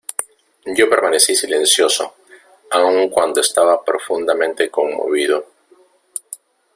[0.77, 2.15] yo permanecí silencioso,
[2.71, 5.45] aun cuando estaba profundamente conmovido.